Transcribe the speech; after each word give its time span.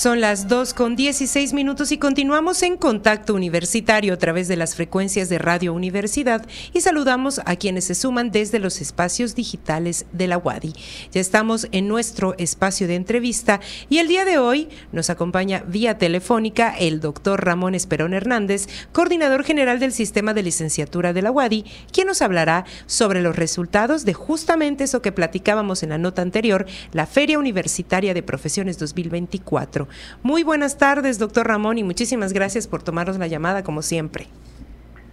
Son 0.00 0.22
las 0.22 0.48
2 0.48 0.72
con 0.72 0.96
16 0.96 1.52
minutos 1.52 1.92
y 1.92 1.98
continuamos 1.98 2.62
en 2.62 2.78
contacto 2.78 3.34
universitario 3.34 4.14
a 4.14 4.16
través 4.16 4.48
de 4.48 4.56
las 4.56 4.74
frecuencias 4.74 5.28
de 5.28 5.36
Radio 5.36 5.74
Universidad 5.74 6.46
y 6.72 6.80
saludamos 6.80 7.42
a 7.44 7.56
quienes 7.56 7.84
se 7.84 7.94
suman 7.94 8.30
desde 8.30 8.60
los 8.60 8.80
espacios 8.80 9.34
digitales 9.34 10.06
de 10.10 10.26
la 10.26 10.38
UADI. 10.38 10.72
Ya 11.12 11.20
estamos 11.20 11.68
en 11.72 11.86
nuestro 11.86 12.34
espacio 12.38 12.88
de 12.88 12.94
entrevista 12.94 13.60
y 13.90 13.98
el 13.98 14.08
día 14.08 14.24
de 14.24 14.38
hoy 14.38 14.70
nos 14.90 15.10
acompaña 15.10 15.64
vía 15.68 15.98
telefónica 15.98 16.74
el 16.78 17.00
doctor 17.00 17.44
Ramón 17.44 17.74
Esperón 17.74 18.14
Hernández, 18.14 18.68
coordinador 18.92 19.44
general 19.44 19.80
del 19.80 19.92
sistema 19.92 20.32
de 20.32 20.44
licenciatura 20.44 21.12
de 21.12 21.20
la 21.20 21.30
UADI, 21.30 21.66
quien 21.92 22.06
nos 22.06 22.22
hablará 22.22 22.64
sobre 22.86 23.20
los 23.20 23.36
resultados 23.36 24.06
de 24.06 24.14
justamente 24.14 24.84
eso 24.84 25.02
que 25.02 25.12
platicábamos 25.12 25.82
en 25.82 25.90
la 25.90 25.98
nota 25.98 26.22
anterior, 26.22 26.64
la 26.92 27.04
Feria 27.04 27.38
Universitaria 27.38 28.14
de 28.14 28.22
Profesiones 28.22 28.78
2024. 28.78 29.89
Muy 30.22 30.42
buenas 30.42 30.78
tardes, 30.78 31.18
doctor 31.18 31.46
Ramón, 31.46 31.78
y 31.78 31.84
muchísimas 31.84 32.32
gracias 32.32 32.66
por 32.66 32.82
tomarnos 32.82 33.18
la 33.18 33.26
llamada 33.26 33.62
como 33.62 33.82
siempre. 33.82 34.28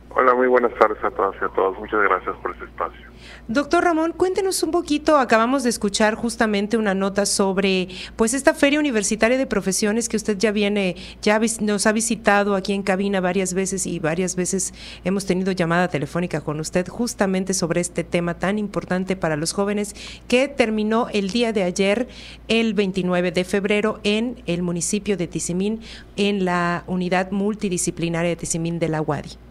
Hola, 0.09 0.33
muy 0.33 0.47
buenas 0.47 0.73
tardes 0.79 1.03
a 1.03 1.11
todas 1.11 1.35
y 1.41 1.45
a 1.45 1.49
todos. 1.49 1.77
Muchas 1.77 2.01
gracias 2.01 2.35
por 2.37 2.51
este 2.51 2.65
espacio. 2.65 3.06
Doctor 3.49 3.85
Ramón, 3.85 4.11
cuéntenos 4.11 4.61
un 4.61 4.71
poquito. 4.71 5.17
Acabamos 5.17 5.63
de 5.63 5.69
escuchar 5.69 6.15
justamente 6.15 6.75
una 6.75 6.93
nota 6.93 7.25
sobre, 7.25 7.87
pues, 8.17 8.33
esta 8.33 8.53
feria 8.53 8.77
universitaria 8.77 9.37
de 9.37 9.45
profesiones 9.45 10.09
que 10.09 10.17
usted 10.17 10.37
ya 10.37 10.51
viene, 10.51 10.97
ya 11.21 11.39
nos 11.61 11.87
ha 11.87 11.93
visitado 11.93 12.55
aquí 12.55 12.73
en 12.73 12.83
cabina 12.83 13.21
varias 13.21 13.53
veces 13.53 13.85
y 13.85 13.99
varias 13.99 14.35
veces 14.35 14.73
hemos 15.05 15.25
tenido 15.25 15.53
llamada 15.53 15.87
telefónica 15.87 16.41
con 16.41 16.59
usted 16.59 16.89
justamente 16.89 17.53
sobre 17.53 17.79
este 17.79 18.03
tema 18.03 18.37
tan 18.37 18.59
importante 18.59 19.15
para 19.15 19.37
los 19.37 19.53
jóvenes 19.53 19.95
que 20.27 20.49
terminó 20.49 21.07
el 21.13 21.29
día 21.29 21.53
de 21.53 21.63
ayer, 21.63 22.09
el 22.49 22.73
29 22.73 23.31
de 23.31 23.45
febrero, 23.45 24.01
en 24.03 24.43
el 24.45 24.61
municipio 24.61 25.15
de 25.15 25.27
Tizimín, 25.27 25.79
en 26.17 26.43
la 26.43 26.83
unidad 26.85 27.31
multidisciplinaria 27.31 28.31
de 28.31 28.35
Tizimín 28.35 28.77
de 28.77 28.89
la 28.89 29.01
UADI. 29.01 29.46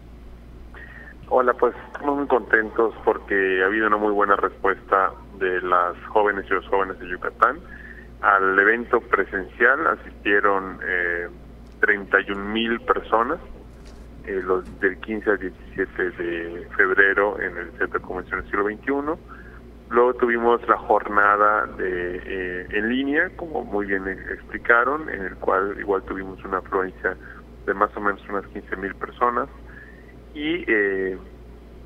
Hola, 1.29 1.53
pues 1.55 1.75
estamos 1.91 2.19
muy 2.19 2.27
contentos 2.27 2.95
porque 3.03 3.61
ha 3.61 3.65
habido 3.65 3.87
una 3.87 3.97
muy 3.97 4.13
buena 4.13 4.37
respuesta 4.37 5.11
de 5.37 5.61
las 5.61 5.97
jóvenes 6.05 6.45
y 6.49 6.53
los 6.53 6.65
jóvenes 6.67 6.97
de 6.99 7.09
Yucatán. 7.09 7.59
Al 8.21 8.57
evento 8.57 9.01
presencial 9.01 9.87
asistieron 9.87 10.79
eh, 10.87 11.27
31 11.81 12.45
mil 12.45 12.79
personas 12.79 13.39
eh, 14.25 14.41
los 14.41 14.63
del 14.79 14.97
15 15.01 15.29
al 15.29 15.37
17 15.37 16.11
de 16.11 16.67
febrero 16.77 17.37
en 17.41 17.57
el 17.57 17.71
Centro 17.71 17.99
de 17.99 18.05
Convenciones 18.05 18.45
Siglo 18.45 18.63
XXI. 18.63 19.21
Luego 19.89 20.13
tuvimos 20.13 20.65
la 20.65 20.77
jornada 20.77 21.65
de 21.77 22.21
eh, 22.23 22.67
en 22.69 22.87
línea, 22.87 23.29
como 23.35 23.65
muy 23.65 23.85
bien 23.85 24.07
explicaron, 24.07 25.09
en 25.09 25.25
el 25.25 25.35
cual 25.35 25.75
igual 25.77 26.03
tuvimos 26.03 26.41
una 26.45 26.59
afluencia 26.59 27.17
de 27.65 27.73
más 27.73 27.89
o 27.97 27.99
menos 27.99 28.21
unas 28.29 28.47
15 28.47 28.77
mil 28.77 28.95
personas 28.95 29.49
y 30.37 30.63
eh, 30.67 31.17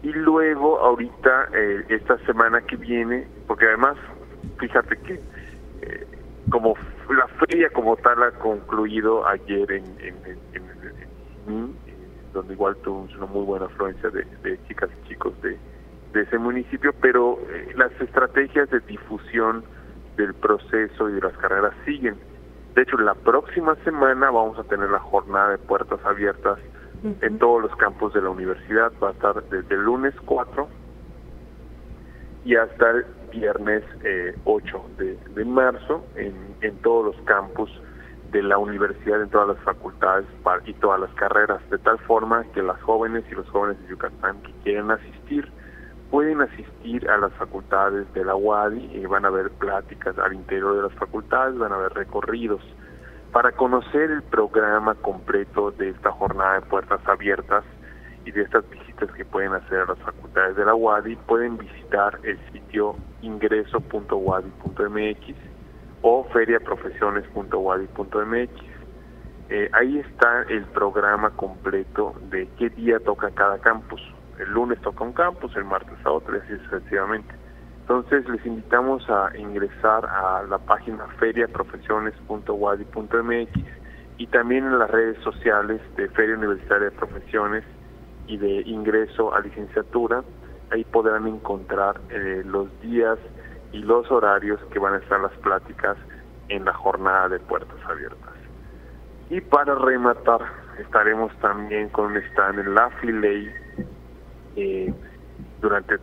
y 0.03 0.11
luego 0.11 0.79
ahorita 0.79 1.49
eh, 1.53 1.85
esta 1.87 2.17
semana 2.25 2.59
que 2.61 2.75
viene 2.75 3.25
porque 3.47 3.65
además 3.65 3.95
fíjate 4.59 4.97
que 4.97 5.13
eh, 5.81 6.07
como 6.49 6.75
la 7.09 7.27
feria 7.39 7.69
como 7.69 7.95
tal 7.95 8.21
ha 8.23 8.31
concluido 8.31 9.25
ayer 9.25 9.71
en, 9.71 9.85
en, 9.99 10.15
en, 10.53 11.75
donde 12.33 12.53
igual 12.53 12.75
tuvimos 12.77 13.15
una 13.15 13.25
muy 13.25 13.45
buena 13.45 13.65
afluencia 13.67 14.09
de, 14.09 14.57
chicas 14.67 14.89
y 15.01 15.09
chicos 15.09 15.33
de, 15.41 15.57
de 16.13 16.21
ese 16.21 16.37
municipio 16.37 16.93
pero 16.99 17.39
las 17.75 17.91
estrategias 18.01 18.69
de 18.69 18.81
difusión 18.81 19.63
del 20.17 20.33
proceso 20.33 21.09
y 21.09 21.13
de 21.13 21.21
las 21.21 21.37
carreras 21.37 21.73
siguen. 21.85 22.15
De 22.75 22.81
hecho 22.81 22.97
la 22.97 23.13
próxima 23.15 23.75
semana 23.83 24.29
vamos 24.29 24.59
a 24.59 24.63
tener 24.63 24.89
la 24.89 24.99
jornada 24.99 25.51
de 25.51 25.57
puertas 25.57 25.99
abiertas 26.05 26.59
en 27.03 27.39
todos 27.39 27.61
los 27.61 27.75
campos 27.77 28.13
de 28.13 28.21
la 28.21 28.29
universidad. 28.29 28.91
Va 29.01 29.09
a 29.09 29.11
estar 29.11 29.43
desde 29.49 29.75
el 29.75 29.81
lunes 29.81 30.13
4 30.25 30.67
y 32.45 32.55
hasta 32.55 32.89
el 32.91 33.05
viernes 33.31 33.83
eh, 34.03 34.35
8 34.45 34.85
de, 34.97 35.17
de 35.35 35.45
marzo 35.45 36.05
en, 36.15 36.33
en, 36.61 36.75
todos 36.77 37.15
los 37.15 37.25
campus 37.25 37.69
de 38.31 38.41
la 38.43 38.57
universidad, 38.57 39.21
en 39.21 39.29
todas 39.29 39.49
las 39.49 39.59
facultades 39.59 40.25
y 40.65 40.73
todas 40.73 40.99
las 40.99 41.13
carreras, 41.15 41.61
de 41.69 41.77
tal 41.77 41.99
forma 41.99 42.43
que 42.53 42.63
las 42.63 42.81
jóvenes 42.81 43.23
y 43.29 43.35
los 43.35 43.47
jóvenes 43.49 43.81
de 43.81 43.89
Yucatán 43.89 44.41
que 44.41 44.51
quieren 44.63 44.89
asistir 44.89 45.51
pueden 46.09 46.41
asistir 46.41 47.09
a 47.09 47.17
las 47.17 47.31
facultades 47.33 48.11
de 48.13 48.25
la 48.25 48.35
UADI 48.35 48.97
y 48.97 49.05
van 49.05 49.25
a 49.25 49.29
ver 49.29 49.49
pláticas 49.51 50.17
al 50.17 50.33
interior 50.33 50.75
de 50.75 50.83
las 50.83 50.93
facultades, 50.93 51.57
van 51.57 51.71
a 51.71 51.77
ver 51.77 51.93
recorridos 51.93 52.61
para 53.31 53.53
conocer 53.53 54.11
el 54.11 54.21
programa 54.23 54.95
completo 54.95 55.71
de 55.71 55.87
esta 55.89 56.11
jornada 56.11 56.55
de 56.55 56.61
puertas 56.61 56.99
abiertas 57.07 57.63
y 58.25 58.31
de 58.31 58.41
estas 58.43 58.69
visitas 58.69 59.09
que 59.11 59.23
pueden 59.25 59.53
hacer 59.53 59.79
a 59.79 59.85
las 59.85 59.97
facultades 59.99 60.57
de 60.57 60.65
la 60.65 60.75
UADI, 60.75 61.15
pueden 61.15 61.57
visitar 61.57 62.19
el 62.23 62.37
sitio 62.51 62.97
ingreso.wadi.mx 63.21 65.35
o 66.01 66.25
feriaprofesiones.wadi.mx. 66.25 68.51
Eh, 69.49 69.69
ahí 69.73 69.97
está 69.99 70.43
el 70.49 70.65
programa 70.65 71.29
completo 71.31 72.13
de 72.29 72.47
qué 72.57 72.69
día 72.69 72.99
toca 72.99 73.31
cada 73.31 73.57
campus. 73.59 74.01
El 74.39 74.51
lunes 74.51 74.79
toca 74.81 75.03
un 75.03 75.13
campus, 75.13 75.55
el 75.55 75.65
martes 75.65 75.97
a 76.05 76.11
otro 76.11 76.35
y 76.35 76.39
así 76.39 76.55
sucesivamente. 76.65 77.40
Entonces 77.91 78.23
les 78.29 78.45
invitamos 78.45 79.03
a 79.09 79.37
ingresar 79.37 80.05
a 80.05 80.43
la 80.43 80.59
página 80.59 81.07
feriaprofesiones.wadi.mx 81.19 83.49
y 84.17 84.27
también 84.27 84.65
en 84.65 84.79
las 84.79 84.89
redes 84.89 85.21
sociales 85.25 85.81
de 85.97 86.07
Feria 86.07 86.37
Universitaria 86.37 86.85
de 86.85 86.91
Profesiones 86.91 87.65
y 88.27 88.37
de 88.37 88.61
ingreso 88.61 89.33
a 89.33 89.41
licenciatura. 89.41 90.23
Ahí 90.69 90.85
podrán 90.85 91.27
encontrar 91.27 91.99
eh, 92.09 92.43
los 92.45 92.69
días 92.79 93.19
y 93.73 93.79
los 93.79 94.09
horarios 94.09 94.61
que 94.71 94.79
van 94.79 94.93
a 94.93 94.99
estar 94.99 95.19
las 95.19 95.33
pláticas 95.39 95.97
en 96.47 96.63
la 96.63 96.73
jornada 96.73 97.27
de 97.27 97.39
puertas 97.39 97.75
abiertas. 97.83 98.35
Y 99.29 99.41
para 99.41 99.75
rematar, 99.75 100.39
estaremos 100.79 101.35
también 101.41 101.89
con 101.89 102.05
un 102.05 102.15
stand 102.15 102.59
en 102.59 102.73
la 102.73 102.89
Filey 103.01 103.51
eh, 104.55 104.93
durante 105.59 105.97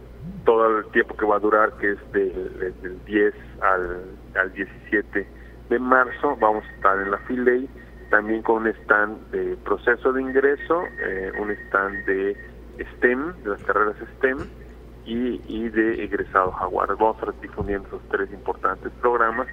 todo 0.44 0.78
el 0.78 0.87
tiempo 0.93 1.16
que 1.16 1.27
va 1.27 1.37
a 1.37 1.41
durar, 1.41 1.72
que 1.78 1.93
es 1.93 2.12
del, 2.12 2.75
del 2.83 3.05
10 3.05 3.34
al, 3.61 4.05
al 4.34 4.53
17 4.53 5.27
de 5.69 5.78
marzo, 5.78 6.37
vamos 6.41 6.65
a 6.65 6.75
estar 6.75 7.00
en 7.00 7.11
la 7.11 7.19
Filey, 7.19 7.69
también 8.11 8.43
con 8.43 8.62
un 8.62 8.69
stand 8.69 9.31
de 9.31 9.56
proceso 9.65 10.12
de 10.12 10.22
ingreso, 10.22 10.83
eh, 11.00 11.33
un 11.38 11.50
stand 11.50 12.05
de 12.06 12.37
STEM, 12.97 13.34
de 13.43 13.50
las 13.50 13.62
carreras 13.65 13.97
STEM, 14.17 14.38
y, 15.05 15.41
y 15.47 15.69
de 15.69 16.05
egresado 16.05 16.53
Jaguar. 16.53 16.88
Vamos 16.97 17.17
a 17.17 17.21
estar 17.21 17.41
difundiendo 17.41 17.88
esos 17.88 18.03
tres 18.11 18.31
importantes 18.33 18.93
programas 19.00 19.47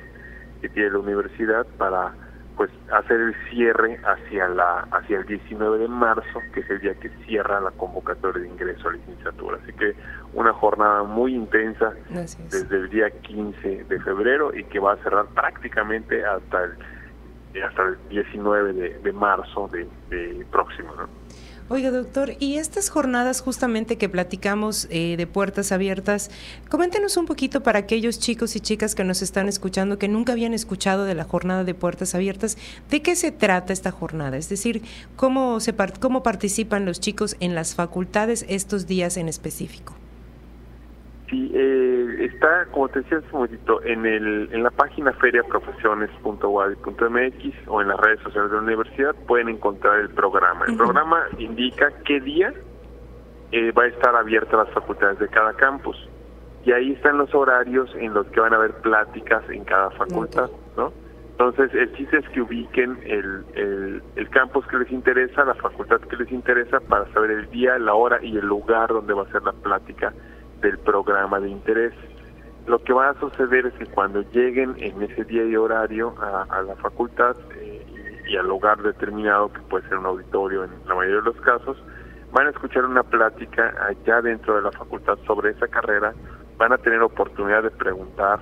que 0.61 0.69
tiene 0.69 0.91
la 0.91 0.99
universidad 0.99 1.65
para 1.77 2.13
pues 2.55 2.71
hacer 2.91 3.19
el 3.19 3.35
cierre 3.49 3.99
hacia 4.03 4.47
la 4.47 4.87
hacia 4.91 5.17
el 5.19 5.25
19 5.25 5.79
de 5.79 5.87
marzo, 5.87 6.39
que 6.53 6.61
es 6.61 6.69
el 6.69 6.79
día 6.79 6.93
que 6.95 7.09
cierra 7.25 7.59
la 7.59 7.71
convocatoria 7.71 8.43
de 8.43 8.49
ingreso 8.49 8.89
a 8.89 8.93
licenciatura. 8.93 9.59
Así 9.61 9.73
que 9.73 9.95
una 10.33 10.53
jornada 10.53 11.03
muy 11.03 11.35
intensa 11.35 11.93
desde 12.09 12.75
el 12.75 12.89
día 12.89 13.09
15 13.09 13.85
de 13.85 13.99
febrero 14.01 14.55
y 14.55 14.63
que 14.65 14.79
va 14.79 14.93
a 14.93 14.97
cerrar 14.97 15.25
prácticamente 15.27 16.25
hasta 16.25 16.63
el 16.63 16.73
hasta 17.63 17.83
el 17.83 17.97
19 18.09 18.73
de, 18.73 18.89
de 18.99 19.13
marzo 19.13 19.69
de, 19.69 19.87
de 20.09 20.45
próximo, 20.51 20.93
¿no? 20.95 21.24
Oiga, 21.67 21.89
doctor, 21.89 22.35
y 22.39 22.57
estas 22.57 22.89
jornadas 22.89 23.41
justamente 23.41 23.97
que 23.97 24.07
platicamos 24.07 24.87
eh, 24.91 25.15
de 25.17 25.25
puertas 25.25 25.71
abiertas, 25.71 26.29
coméntenos 26.69 27.17
un 27.17 27.25
poquito 27.25 27.63
para 27.63 27.79
aquellos 27.79 28.19
chicos 28.19 28.55
y 28.55 28.59
chicas 28.59 28.93
que 28.93 29.03
nos 29.03 29.23
están 29.23 29.49
escuchando, 29.49 29.97
que 29.97 30.07
nunca 30.07 30.33
habían 30.33 30.53
escuchado 30.53 31.05
de 31.05 31.15
la 31.15 31.23
jornada 31.23 31.63
de 31.63 31.73
puertas 31.73 32.13
abiertas, 32.13 32.55
¿de 32.91 33.01
qué 33.01 33.15
se 33.15 33.31
trata 33.31 33.73
esta 33.73 33.89
jornada? 33.89 34.37
Es 34.37 34.47
decir, 34.47 34.83
¿cómo, 35.15 35.59
se, 35.59 35.73
cómo 35.99 36.21
participan 36.21 36.85
los 36.85 36.99
chicos 36.99 37.35
en 37.39 37.55
las 37.55 37.73
facultades 37.73 38.45
estos 38.47 38.85
días 38.85 39.17
en 39.17 39.27
específico? 39.27 39.95
Sí, 41.29 41.51
eh, 41.55 42.17
está, 42.19 42.65
como 42.71 42.89
te 42.89 42.99
decía 42.99 43.17
hace 43.17 43.25
un 43.27 43.33
momentito, 43.33 43.81
en, 43.83 44.05
el, 44.05 44.49
en 44.51 44.61
la 44.61 44.69
página 44.69 45.11
feriaprofesiones.wadi.mx 45.13 47.67
o 47.67 47.81
en 47.81 47.87
las 47.87 47.99
redes 47.99 48.19
sociales 48.19 48.51
de 48.51 48.57
la 48.57 48.63
universidad 48.63 49.15
pueden 49.27 49.49
encontrar 49.49 50.01
el 50.01 50.09
programa. 50.09 50.65
El 50.67 50.77
programa 50.77 51.23
indica 51.39 51.91
qué 52.05 52.19
día 52.19 52.53
eh, 53.51 53.71
va 53.71 53.83
a 53.83 53.87
estar 53.87 54.15
abierta 54.15 54.57
las 54.57 54.69
facultades 54.69 55.17
de 55.17 55.27
cada 55.27 55.53
campus. 55.53 55.97
Y 56.63 56.71
ahí 56.71 56.91
están 56.91 57.17
los 57.17 57.33
horarios 57.33 57.89
en 57.95 58.13
los 58.13 58.27
que 58.27 58.39
van 58.39 58.53
a 58.53 58.57
haber 58.57 58.73
pláticas 58.81 59.49
en 59.49 59.63
cada 59.63 59.89
facultad, 59.91 60.51
¿no? 60.77 60.93
Entonces, 61.31 61.73
el 61.73 61.91
chiste 61.95 62.19
es 62.19 62.29
que 62.29 62.41
ubiquen 62.41 62.99
el, 63.03 63.43
el, 63.55 64.03
el, 64.15 64.29
campus 64.29 64.65
que 64.67 64.77
les 64.77 64.91
interesa, 64.91 65.43
la 65.43 65.55
facultad 65.55 65.99
que 66.01 66.15
les 66.15 66.31
interesa, 66.31 66.79
para 66.79 67.11
saber 67.11 67.31
el 67.31 67.49
día, 67.49 67.77
la 67.77 67.93
hora 67.93 68.23
y 68.23 68.37
el 68.37 68.45
lugar 68.45 68.87
donde 68.87 69.13
va 69.13 69.23
a 69.23 69.31
ser 69.31 69.43
la 69.43 69.51
plática 69.51 70.13
del 70.61 70.77
programa 70.79 71.39
de 71.39 71.49
interés. 71.49 71.93
Lo 72.67 72.83
que 72.83 72.93
va 72.93 73.09
a 73.09 73.19
suceder 73.19 73.67
es 73.67 73.73
que 73.73 73.85
cuando 73.85 74.21
lleguen 74.31 74.75
en 74.77 75.01
ese 75.03 75.23
día 75.25 75.45
y 75.45 75.55
horario 75.55 76.15
a, 76.19 76.61
la 76.61 76.75
facultad, 76.75 77.35
eh, 77.55 77.85
y 78.27 78.37
al 78.37 78.47
lugar 78.47 78.81
determinado, 78.81 79.51
que 79.53 79.59
puede 79.61 79.87
ser 79.87 79.97
un 79.97 80.07
auditorio 80.07 80.63
en 80.63 80.71
la 80.87 80.95
mayoría 80.95 81.17
de 81.17 81.25
los 81.33 81.41
casos, 81.41 81.77
van 82.31 82.47
a 82.47 82.49
escuchar 82.49 82.85
una 82.85 83.03
plática 83.03 83.73
allá 83.87 84.21
dentro 84.21 84.55
de 84.55 84.63
la 84.63 84.71
facultad 84.71 85.17
sobre 85.25 85.51
esa 85.51 85.67
carrera, 85.67 86.13
van 86.57 86.73
a 86.73 86.77
tener 86.77 87.01
oportunidad 87.01 87.63
de 87.63 87.71
preguntar 87.71 88.39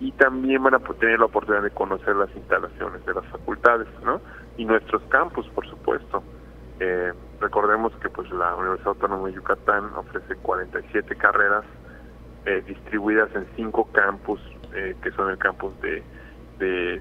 y 0.00 0.12
también 0.12 0.62
van 0.62 0.74
a 0.74 0.78
tener 0.78 1.18
la 1.18 1.26
oportunidad 1.26 1.62
de 1.62 1.70
conocer 1.70 2.14
las 2.16 2.34
instalaciones 2.36 3.04
de 3.06 3.14
las 3.14 3.24
facultades, 3.26 3.88
¿no? 4.04 4.20
Y 4.56 4.64
nuestros 4.64 5.02
campus, 5.04 5.48
por 5.48 5.66
supuesto. 5.66 6.22
Eh, 6.80 7.12
recordemos 7.42 7.92
que 7.96 8.08
pues 8.08 8.30
la 8.30 8.54
Universidad 8.54 8.88
Autónoma 8.88 9.28
de 9.28 9.34
Yucatán 9.34 9.90
ofrece 9.96 10.36
47 10.36 11.16
carreras 11.16 11.64
eh, 12.46 12.62
distribuidas 12.66 13.28
en 13.34 13.46
cinco 13.56 13.88
campus, 13.92 14.40
eh, 14.74 14.94
que 15.02 15.10
son 15.10 15.30
el 15.30 15.38
campus 15.38 15.72
de, 15.80 16.02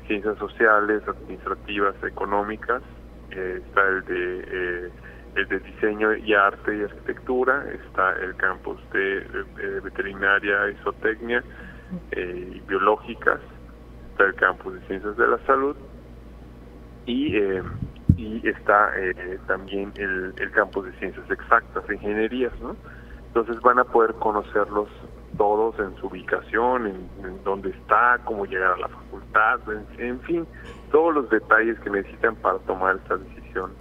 ciencias 0.08 0.40
sociales, 0.40 1.04
administrativas, 1.08 1.94
económicas, 2.04 2.82
está 3.30 3.88
el 3.90 4.04
de 4.06 4.92
el 5.36 5.48
de 5.48 5.60
diseño 5.60 6.16
y 6.16 6.34
arte 6.34 6.76
y 6.76 6.82
arquitectura, 6.82 7.64
está 7.72 8.14
el 8.24 8.36
campus 8.38 8.80
de, 8.92 9.20
veterinaria 9.84 10.68
y 10.72 10.76
zootecnia 10.84 11.44
y 12.18 12.60
biológicas, 12.62 13.40
está 14.10 14.24
el 14.26 14.34
campus 14.34 14.74
de 14.74 14.88
ciencias 14.88 15.16
de 15.16 15.28
la 15.28 15.38
salud 15.46 15.76
y 17.06 17.36
y 18.18 18.48
está 18.48 18.92
eh, 18.98 19.40
también 19.48 19.92
el, 19.96 20.34
el 20.38 20.52
campo 20.52 20.82
de 20.82 20.92
ciencias 21.00 21.30
exactas, 21.30 21.84
ingenierías, 21.90 22.54
¿no? 22.60 22.76
Entonces 23.28 23.62
van 23.62 23.80
a 23.80 23.86
poder 23.86 24.14
conocerlos 24.16 24.90
todos 25.38 25.80
en 25.80 25.96
su 25.98 26.08
ubicación, 26.08 26.88
en, 26.88 27.44
dónde 27.44 27.70
está, 27.70 28.20
cómo 28.26 28.46
llegar 28.46 28.74
a 28.74 28.78
la 28.78 28.88
facultad, 28.90 29.60
en, 29.98 30.20
fin, 30.22 30.46
todos 30.92 31.16
los 31.16 31.30
detalles 31.30 31.80
que 31.80 31.90
necesitan 31.90 32.36
para 32.36 32.60
tomar 32.60 32.98
esta 32.98 33.18
decisión 33.18 33.72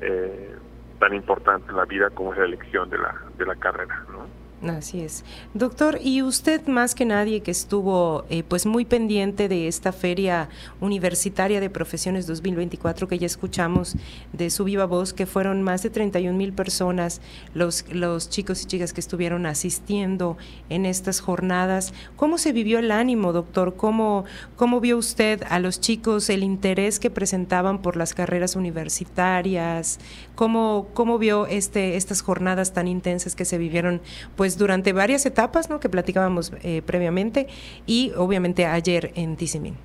eh, 0.00 0.56
tan 0.98 1.14
importante 1.14 1.70
en 1.70 1.76
la 1.76 1.84
vida 1.84 2.10
como 2.10 2.32
es 2.32 2.38
la 2.38 2.44
elección 2.44 2.88
de 2.88 2.98
la, 2.98 3.14
de 3.36 3.44
la 3.44 3.56
carrera, 3.56 4.04
¿no? 4.10 4.45
Así 4.62 5.02
es. 5.02 5.22
Doctor, 5.52 5.98
y 6.02 6.22
usted 6.22 6.66
más 6.66 6.94
que 6.94 7.04
nadie 7.04 7.42
que 7.42 7.50
estuvo 7.50 8.24
eh, 8.30 8.42
pues 8.42 8.64
muy 8.64 8.86
pendiente 8.86 9.48
de 9.48 9.68
esta 9.68 9.92
feria 9.92 10.48
universitaria 10.80 11.60
de 11.60 11.68
profesiones 11.68 12.26
2024 12.26 13.06
que 13.06 13.18
ya 13.18 13.26
escuchamos 13.26 13.96
de 14.32 14.48
su 14.48 14.64
viva 14.64 14.86
voz, 14.86 15.12
que 15.12 15.26
fueron 15.26 15.60
más 15.60 15.82
de 15.82 15.90
31 15.90 16.38
mil 16.38 16.54
personas 16.54 17.20
los, 17.52 17.84
los 17.92 18.30
chicos 18.30 18.62
y 18.62 18.64
chicas 18.64 18.94
que 18.94 19.00
estuvieron 19.00 19.44
asistiendo 19.44 20.38
en 20.70 20.86
estas 20.86 21.20
jornadas. 21.20 21.92
¿Cómo 22.16 22.38
se 22.38 22.52
vivió 22.52 22.78
el 22.78 22.92
ánimo, 22.92 23.34
doctor? 23.34 23.76
¿Cómo, 23.76 24.24
cómo 24.56 24.80
vio 24.80 24.96
usted 24.96 25.42
a 25.50 25.58
los 25.58 25.80
chicos 25.80 26.30
el 26.30 26.42
interés 26.42 26.98
que 26.98 27.10
presentaban 27.10 27.82
por 27.82 27.98
las 27.98 28.14
carreras 28.14 28.56
universitarias? 28.56 29.98
¿Cómo, 30.34 30.88
cómo 30.94 31.18
vio 31.18 31.46
este, 31.46 31.96
estas 31.96 32.22
jornadas 32.22 32.72
tan 32.72 32.88
intensas 32.88 33.36
que 33.36 33.44
se 33.44 33.58
vivieron? 33.58 34.00
Pues 34.34 34.45
pues 34.46 34.58
durante 34.58 34.92
varias 34.92 35.26
etapas 35.26 35.68
¿no? 35.70 35.80
que 35.80 35.88
platicábamos 35.88 36.52
eh, 36.62 36.80
previamente 36.86 37.48
y 37.84 38.12
obviamente 38.16 38.64
ayer 38.64 39.10
en 39.16 39.36
Tizimín. 39.36 39.76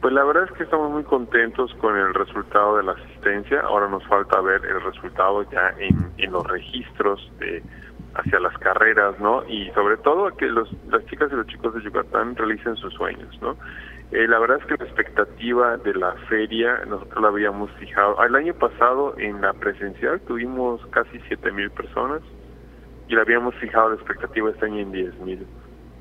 Pues 0.00 0.14
la 0.14 0.22
verdad 0.22 0.44
es 0.44 0.52
que 0.52 0.62
estamos 0.62 0.92
muy 0.92 1.02
contentos 1.02 1.74
con 1.80 1.96
el 1.96 2.14
resultado 2.14 2.76
de 2.76 2.84
la 2.84 2.92
asistencia. 2.92 3.60
Ahora 3.62 3.88
nos 3.88 4.06
falta 4.06 4.40
ver 4.40 4.64
el 4.64 4.80
resultado 4.82 5.42
ya 5.50 5.74
en, 5.80 6.12
en 6.18 6.30
los 6.30 6.46
registros 6.46 7.28
de 7.40 7.60
hacia 8.14 8.38
las 8.38 8.56
carreras, 8.58 9.18
¿no? 9.18 9.42
Y 9.48 9.70
sobre 9.70 9.96
todo 9.96 10.30
que 10.36 10.46
los, 10.46 10.70
las 10.88 11.04
chicas 11.06 11.28
y 11.32 11.34
los 11.34 11.48
chicos 11.48 11.74
de 11.74 11.82
Yucatán 11.82 12.36
realicen 12.36 12.76
sus 12.76 12.94
sueños, 12.94 13.36
¿no? 13.42 13.56
Eh, 14.12 14.28
la 14.28 14.38
verdad 14.38 14.58
es 14.60 14.66
que 14.66 14.76
la 14.76 14.84
expectativa 14.84 15.76
de 15.76 15.94
la 15.94 16.12
feria 16.28 16.84
nosotros 16.86 17.20
la 17.20 17.28
habíamos 17.28 17.68
fijado. 17.80 18.22
El 18.22 18.36
año 18.36 18.54
pasado 18.54 19.14
en 19.18 19.40
la 19.40 19.52
presencial 19.54 20.20
tuvimos 20.20 20.86
casi 20.92 21.18
siete 21.26 21.50
mil 21.50 21.70
personas 21.72 22.22
y 23.10 23.14
le 23.16 23.22
habíamos 23.22 23.56
fijado 23.56 23.88
la 23.88 23.96
expectativa 23.96 24.50
este 24.50 24.66
año 24.66 24.78
en 24.78 24.92
10.000. 24.92 25.44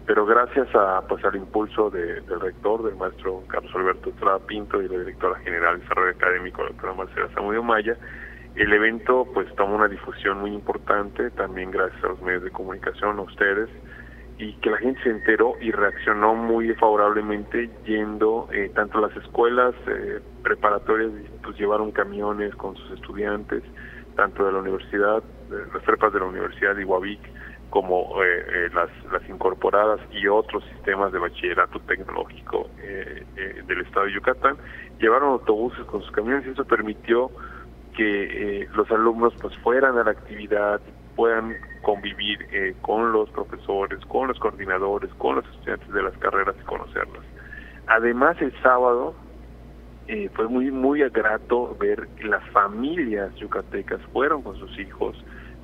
Pero 0.05 0.27
gracias 0.27 0.67
a 0.75 1.01
pues 1.07 1.25
al 1.25 1.35
impulso 1.35 1.89
del 1.89 2.39
rector, 2.39 2.83
del 2.83 2.95
maestro 2.97 3.43
Carlos 3.47 3.71
Alberto 3.75 4.11
Estrada 4.11 4.37
Pinto 4.39 4.79
y 4.79 4.87
la 4.87 4.99
directora 4.99 5.39
general 5.39 5.77
de 5.77 5.81
desarrollo 5.81 6.11
académico, 6.11 6.61
la 6.61 6.69
doctora 6.69 6.93
Marcela 6.93 7.29
Samudio 7.33 7.63
Maya, 7.63 7.97
el 8.55 8.73
evento 8.73 9.27
pues 9.33 9.47
tomó 9.55 9.75
una 9.75 9.87
difusión 9.87 10.39
muy 10.39 10.51
importante, 10.53 11.31
también 11.31 11.71
gracias 11.71 12.03
a 12.03 12.09
los 12.09 12.21
medios 12.21 12.43
de 12.43 12.51
comunicación, 12.51 13.17
a 13.17 13.21
ustedes, 13.23 13.69
y 14.37 14.53
que 14.57 14.69
la 14.69 14.77
gente 14.77 15.01
se 15.01 15.09
enteró 15.09 15.55
y 15.59 15.71
reaccionó 15.71 16.35
muy 16.35 16.75
favorablemente 16.75 17.71
yendo 17.85 18.47
eh, 18.51 18.71
tanto 18.75 19.01
las 19.01 19.15
escuelas 19.17 19.73
eh, 19.87 20.19
preparatorias 20.43 21.09
pues 21.43 21.57
llevaron 21.57 21.91
camiones 21.91 22.53
con 22.55 22.75
sus 22.75 22.91
estudiantes 22.91 23.63
tanto 24.19 24.45
de 24.45 24.51
la 24.51 24.59
universidad 24.59 25.23
las 25.49 25.81
prepas 25.83 26.11
de 26.11 26.19
la 26.19 26.25
Universidad 26.25 26.75
de 26.75 26.81
Iguavic 26.81 27.21
como 27.69 28.21
eh, 28.21 28.45
eh, 28.49 28.69
las, 28.73 28.89
las 29.13 29.27
incorporadas 29.29 30.01
y 30.11 30.27
otros 30.27 30.61
sistemas 30.73 31.13
de 31.13 31.19
bachillerato 31.19 31.79
tecnológico 31.87 32.69
eh, 32.83 33.23
del 33.65 33.79
estado 33.79 34.07
de 34.07 34.13
Yucatán 34.13 34.57
llevaron 34.99 35.29
autobuses 35.29 35.85
con 35.85 36.01
sus 36.01 36.11
camiones 36.11 36.45
y 36.47 36.49
eso 36.49 36.65
permitió 36.65 37.31
que 37.95 38.67
los 38.73 38.91
alumnos 38.91 39.33
pues 39.41 39.57
fueran 39.59 39.97
a 39.97 40.03
la 40.03 40.11
actividad 40.11 40.81
puedan 41.15 41.55
convivir 41.81 42.75
con 42.81 43.13
los 43.13 43.29
profesores, 43.29 43.99
con 44.05 44.27
los 44.27 44.39
coordinadores, 44.39 45.13
con 45.13 45.35
los 45.35 45.45
estudiantes 45.45 45.93
de 45.93 46.03
las 46.03 46.17
carreras 46.17 46.55
y 46.61 46.65
conocerlas. 46.65 47.23
Además 47.87 48.35
el 48.41 48.53
sábado 48.61 49.15
fue 50.33 50.47
muy 50.47 50.71
muy 50.71 51.01
grato 51.09 51.75
ver 51.79 52.07
que 52.17 52.25
las 52.25 52.43
familias 52.49 53.33
yucatecas 53.35 54.01
fueron 54.11 54.41
con 54.41 54.57
sus 54.57 54.79
hijos 54.79 55.15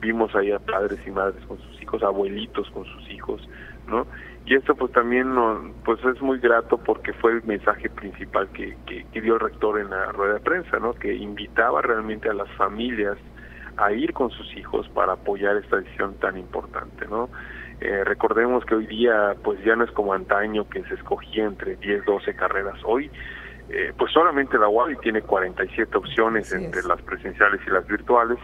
vimos 0.05 0.35
ahí 0.35 0.51
a 0.51 0.59
padres 0.59 0.99
y 1.05 1.11
madres 1.11 1.43
con 1.45 1.57
sus 1.57 1.81
hijos, 1.81 2.03
abuelitos 2.03 2.69
con 2.71 2.85
sus 2.85 3.09
hijos, 3.09 3.47
¿no? 3.87 4.05
Y 4.45 4.55
esto 4.55 4.75
pues 4.75 4.91
también 4.91 5.33
pues 5.83 6.03
es 6.05 6.21
muy 6.21 6.39
grato 6.39 6.77
porque 6.77 7.13
fue 7.13 7.31
el 7.31 7.43
mensaje 7.43 7.89
principal 7.89 8.47
que, 8.49 8.77
que, 8.85 9.21
dio 9.21 9.35
el 9.35 9.39
rector 9.39 9.79
en 9.79 9.89
la 9.89 10.11
rueda 10.11 10.35
de 10.35 10.39
prensa, 10.39 10.77
¿no? 10.77 10.93
Que 10.93 11.15
invitaba 11.15 11.81
realmente 11.81 12.29
a 12.29 12.33
las 12.33 12.49
familias 12.51 13.17
a 13.77 13.91
ir 13.91 14.13
con 14.13 14.29
sus 14.29 14.55
hijos 14.55 14.87
para 14.89 15.13
apoyar 15.13 15.57
esta 15.57 15.77
decisión 15.77 16.13
tan 16.19 16.37
importante, 16.37 17.07
¿no? 17.07 17.29
Eh, 17.81 18.03
recordemos 18.05 18.63
que 18.65 18.75
hoy 18.75 18.85
día 18.85 19.35
pues 19.43 19.61
ya 19.65 19.75
no 19.75 19.83
es 19.83 19.91
como 19.91 20.13
antaño 20.13 20.69
que 20.69 20.83
se 20.83 20.93
escogía 20.93 21.45
entre 21.45 21.75
10, 21.77 22.05
12 22.05 22.35
carreras. 22.35 22.79
Hoy 22.85 23.09
eh, 23.69 23.93
pues 23.97 24.11
solamente 24.11 24.57
la 24.57 24.67
UABI 24.67 24.97
tiene 24.97 25.21
47 25.21 25.97
opciones 25.97 26.51
entre 26.53 26.83
las 26.83 27.01
presenciales 27.01 27.61
y 27.65 27.69
las 27.71 27.85
virtuales 27.87 28.39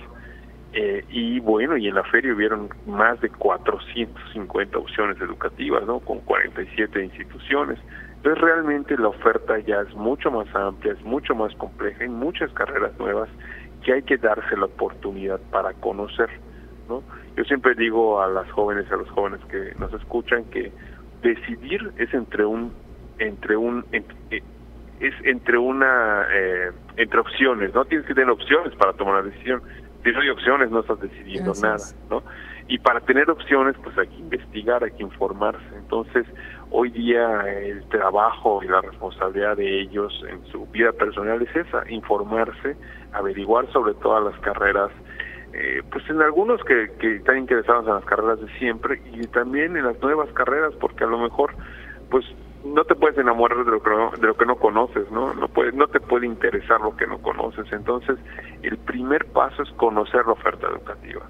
eh, 0.73 1.03
y 1.09 1.39
bueno, 1.41 1.75
y 1.75 1.87
en 1.87 1.95
la 1.95 2.03
feria 2.03 2.33
hubieron 2.33 2.69
más 2.85 3.19
de 3.19 3.29
450 3.29 4.77
opciones 4.77 5.19
educativas, 5.19 5.85
¿no? 5.85 5.99
Con 5.99 6.21
47 6.21 7.03
instituciones. 7.03 7.77
Entonces 8.15 8.41
realmente 8.41 8.97
la 8.97 9.09
oferta 9.09 9.59
ya 9.59 9.81
es 9.81 9.93
mucho 9.95 10.31
más 10.31 10.47
amplia, 10.55 10.93
es 10.93 11.03
mucho 11.03 11.35
más 11.35 11.53
compleja, 11.55 12.03
hay 12.03 12.09
muchas 12.09 12.51
carreras 12.53 12.97
nuevas 12.99 13.29
que 13.83 13.93
hay 13.93 14.03
que 14.03 14.17
darse 14.17 14.55
la 14.55 14.65
oportunidad 14.65 15.39
para 15.51 15.73
conocer, 15.73 16.29
¿no? 16.87 17.03
Yo 17.35 17.43
siempre 17.45 17.73
digo 17.75 18.21
a 18.21 18.27
las 18.27 18.49
jóvenes, 18.51 18.89
a 18.91 18.95
los 18.95 19.09
jóvenes 19.09 19.41
que 19.49 19.73
nos 19.79 19.91
escuchan 19.93 20.45
que 20.45 20.71
decidir 21.21 21.91
es 21.97 22.13
entre 22.13 22.45
un 22.45 22.71
entre 23.17 23.57
un 23.57 23.85
eh, 23.91 24.41
es 25.01 25.13
entre 25.23 25.57
una 25.57 26.27
eh, 26.31 26.71
entre 26.97 27.19
opciones, 27.19 27.73
¿no? 27.73 27.85
Tienes 27.85 28.05
que 28.05 28.13
tener 28.13 28.29
opciones 28.29 28.75
para 28.75 28.93
tomar 28.93 29.15
una 29.15 29.29
decisión 29.29 29.61
si 30.03 30.11
no 30.11 30.19
hay 30.19 30.29
opciones 30.29 30.71
no 30.71 30.79
estás 30.79 30.99
decidiendo 30.99 31.53
nada, 31.61 31.83
¿no? 32.09 32.23
Y 32.67 32.79
para 32.79 33.01
tener 33.01 33.29
opciones 33.29 33.75
pues 33.83 33.97
hay 33.97 34.07
que 34.07 34.15
investigar, 34.15 34.83
hay 34.83 34.91
que 34.91 35.03
informarse. 35.03 35.75
Entonces 35.75 36.25
hoy 36.71 36.89
día 36.89 37.41
el 37.47 37.87
trabajo 37.89 38.63
y 38.63 38.67
la 38.67 38.81
responsabilidad 38.81 39.57
de 39.57 39.81
ellos 39.81 40.13
en 40.27 40.43
su 40.51 40.65
vida 40.67 40.91
personal 40.91 41.41
es 41.41 41.55
esa, 41.55 41.89
informarse, 41.89 42.75
averiguar 43.13 43.71
sobre 43.71 43.93
todas 43.95 44.23
las 44.23 44.39
carreras, 44.41 44.89
eh, 45.53 45.81
pues 45.91 46.09
en 46.09 46.21
algunos 46.21 46.63
que, 46.63 46.91
que 46.99 47.17
están 47.17 47.39
interesados 47.39 47.85
en 47.87 47.95
las 47.95 48.05
carreras 48.05 48.39
de 48.39 48.47
siempre 48.57 49.01
y 49.11 49.27
también 49.27 49.75
en 49.75 49.85
las 49.85 50.01
nuevas 50.01 50.31
carreras, 50.33 50.73
porque 50.79 51.03
a 51.03 51.07
lo 51.07 51.19
mejor 51.19 51.53
pues 52.09 52.25
no 52.63 52.83
te 52.83 52.95
puedes 52.95 53.17
enamorar 53.17 53.63
de 53.65 53.71
lo 53.71 53.81
que 53.81 53.89
no, 53.89 54.11
de 54.11 54.27
lo 54.27 54.35
que 54.35 54.45
no 54.45 54.55
conoces, 54.57 55.09
¿no? 55.11 55.33
No 55.33 55.47
puedes, 55.47 55.73
no 55.73 55.87
te 55.87 55.99
puede 55.99 56.25
interesar 56.25 56.81
lo 56.81 56.95
que 56.95 57.07
no 57.07 57.19
conoces. 57.21 57.71
Entonces, 57.71 58.17
el 58.61 58.77
primer 58.77 59.25
paso 59.27 59.63
es 59.63 59.69
conocer 59.71 60.25
la 60.25 60.33
oferta 60.33 60.67
educativa. 60.67 61.21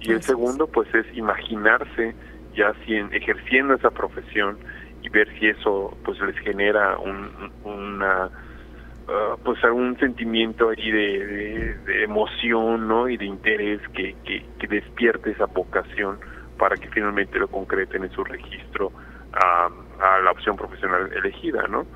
Y 0.00 0.12
el 0.12 0.22
segundo, 0.22 0.66
pues, 0.66 0.92
es 0.94 1.06
imaginarse 1.16 2.14
ya 2.54 2.74
si 2.84 2.94
ejerciendo 2.94 3.74
esa 3.74 3.90
profesión 3.90 4.58
y 5.02 5.08
ver 5.08 5.28
si 5.38 5.48
eso, 5.48 5.96
pues, 6.04 6.20
les 6.20 6.36
genera 6.38 6.98
un, 6.98 7.52
una, 7.64 8.26
uh, 8.26 9.38
pues, 9.42 9.62
algún 9.64 9.96
sentimiento 9.98 10.70
ahí 10.70 10.90
de, 10.90 11.74
de, 11.86 12.04
emoción, 12.04 12.88
¿no? 12.88 13.08
Y 13.08 13.16
de 13.16 13.24
interés 13.24 13.80
que, 13.94 14.16
que, 14.24 14.44
que 14.58 14.66
despierte 14.66 15.30
esa 15.30 15.46
vocación 15.46 16.18
para 16.58 16.76
que 16.76 16.88
finalmente 16.88 17.38
lo 17.38 17.48
concreten 17.48 18.04
en 18.04 18.10
su 18.10 18.24
registro 18.24 18.92
a, 19.34 19.70
la 20.22 20.30
opción 20.30 20.56
profesional 20.56 21.10
elegida, 21.14 21.66
¿no? 21.68 21.86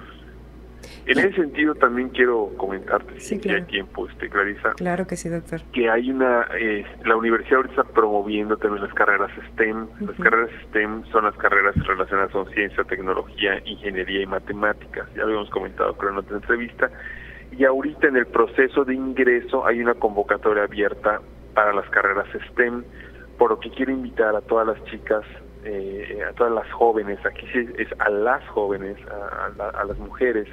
En 1.07 1.18
ese 1.18 1.33
sentido 1.33 1.75
también 1.75 2.11
quiero 2.11 2.52
comentarte, 2.57 3.18
si 3.18 3.35
hay 3.50 3.62
tiempo, 3.62 4.09
este, 4.09 4.28
Clarisa. 4.28 4.75
Claro 4.75 5.07
que 5.07 5.16
sí, 5.16 5.28
doctor. 5.28 5.61
Que 5.73 5.90
hay 5.90 6.11
una, 6.11 6.47
eh, 6.59 6.87
la 7.04 7.16
universidad 7.16 7.57
ahorita 7.57 7.83
está 7.83 7.92
promoviendo 7.92 8.57
también 8.57 8.85
las 8.85 8.95
carreras 8.95 9.30
STEM. 9.52 9.88
Las 10.00 10.16
carreras 10.16 10.50
STEM 10.68 11.04
son 11.11 11.25
las 11.25 11.35
carreras 11.37 11.75
relacionadas 11.87 12.30
con 12.30 12.49
ciencia, 12.50 12.85
tecnología, 12.85 13.61
ingeniería 13.64 14.23
y 14.23 14.26
matemáticas. 14.26 15.09
Ya 15.16 15.23
habíamos 15.23 15.50
comentado 15.50 15.95
creo 15.97 16.12
en 16.12 16.18
otra 16.18 16.37
entrevista. 16.37 16.90
Y 17.57 17.64
ahorita 17.64 18.09
en 18.09 18.16
el 18.16 18.26
proceso 18.26 18.85
de 18.85 18.95
ingreso 18.95 19.66
hay 19.66 19.80
una 19.80 19.95
convocatoria 19.95 20.64
abierta 20.64 21.21
para 21.54 21.73
las 21.73 21.88
carreras 21.90 22.28
STEM, 22.52 22.85
por 23.38 23.50
lo 23.50 23.61
que 23.61 23.71
quiero 23.71 23.92
invitar 23.92 24.37
a 24.37 24.42
todas 24.42 24.66
las 24.66 24.85
chicas 24.85 25.25
eh, 25.65 26.23
a 26.29 26.33
todas 26.33 26.53
las 26.53 26.71
jóvenes, 26.73 27.19
aquí 27.27 27.47
es 27.55 27.88
a 27.99 28.11
las 28.11 28.47
jóvenes, 28.49 28.97
a, 29.09 29.85
las 29.85 29.99
mujeres 29.99 30.47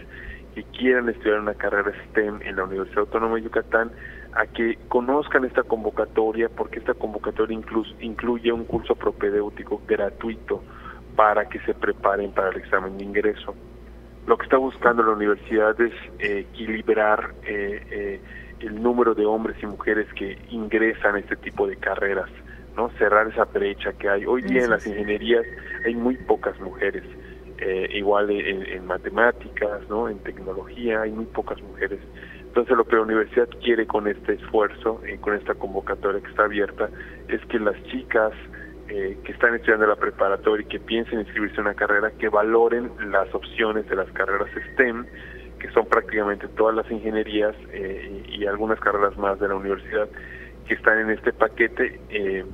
que 0.53 0.63
quieran 0.63 1.09
estudiar 1.09 1.39
una 1.39 1.53
carrera 1.53 1.91
STEM 2.09 2.41
en 2.41 2.55
la 2.55 2.63
Universidad 2.63 2.99
Autónoma 2.99 3.35
de 3.35 3.43
Yucatán, 3.43 3.91
a 4.33 4.45
que 4.47 4.77
conozcan 4.87 5.45
esta 5.45 5.63
convocatoria, 5.63 6.49
porque 6.49 6.79
esta 6.79 6.93
convocatoria 6.93 7.55
incluso, 7.57 7.93
incluye 7.99 8.51
un 8.51 8.65
curso 8.65 8.95
propedéutico 8.95 9.81
gratuito 9.87 10.63
para 11.15 11.47
que 11.47 11.59
se 11.59 11.73
preparen 11.73 12.31
para 12.31 12.49
el 12.49 12.57
examen 12.57 12.97
de 12.97 13.03
ingreso. 13.03 13.55
Lo 14.27 14.37
que 14.37 14.43
está 14.43 14.57
buscando 14.57 15.03
la 15.03 15.11
universidad 15.11 15.79
es 15.79 15.93
eh, 16.19 16.47
equilibrar 16.51 17.33
eh, 17.43 18.19
el 18.59 18.81
número 18.81 19.13
de 19.13 19.25
hombres 19.25 19.55
y 19.61 19.65
mujeres 19.67 20.07
que 20.13 20.37
ingresan 20.49 21.15
a 21.15 21.19
este 21.19 21.35
tipo 21.35 21.67
de 21.67 21.77
carreras 21.77 22.29
no 22.75 22.89
cerrar 22.97 23.27
esa 23.27 23.45
brecha 23.45 23.93
que 23.93 24.09
hay. 24.09 24.25
Hoy 24.25 24.41
día 24.41 24.63
en 24.63 24.69
las 24.71 24.85
ingenierías 24.85 25.45
hay 25.85 25.95
muy 25.95 26.17
pocas 26.17 26.59
mujeres 26.59 27.03
eh, 27.57 27.87
igual 27.93 28.29
en, 28.31 28.85
matemáticas 28.85 29.87
no 29.89 30.09
en 30.09 30.19
tecnología 30.19 31.01
hay 31.01 31.11
muy 31.11 31.25
pocas 31.25 31.61
mujeres. 31.61 31.99
Entonces 32.39 32.75
lo 32.75 32.85
que 32.85 32.95
la 32.95 33.03
universidad 33.03 33.47
quiere 33.63 33.87
con 33.87 34.07
este 34.07 34.33
esfuerzo 34.33 35.01
y 35.11 35.17
con 35.17 35.35
esta 35.35 35.53
convocatoria 35.55 36.21
que 36.21 36.29
está 36.29 36.43
abierta 36.43 36.89
es 37.27 37.43
que 37.45 37.59
las 37.59 37.81
chicas 37.83 38.33
eh, 38.89 39.17
que 39.23 39.31
están 39.31 39.55
estudiando 39.55 39.87
la 39.87 39.95
preparatoria 39.95 40.65
y 40.65 40.69
que 40.69 40.79
piensen 40.79 41.21
inscribirse 41.21 41.55
en 41.55 41.61
una 41.61 41.73
carrera 41.73 42.11
que 42.11 42.29
valoren 42.29 42.91
las 43.09 43.33
opciones 43.33 43.87
de 43.89 43.95
las 43.95 44.09
carreras 44.11 44.49
STEM 44.73 45.05
que 45.59 45.71
son 45.71 45.85
prácticamente 45.87 46.47
todas 46.49 46.75
las 46.75 46.89
ingenierías 46.91 47.55
eh, 47.71 48.23
y, 48.27 48.45
algunas 48.45 48.79
carreras 48.79 49.17
más 49.17 49.39
de 49.39 49.47
la 49.47 49.55
universidad 49.55 50.07
que 50.67 50.73
están 50.75 50.99
en 50.99 51.09
este 51.11 51.33
paquete 51.33 51.99
eh, 52.09 52.45